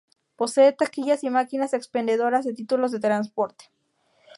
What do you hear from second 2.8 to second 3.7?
de transporte.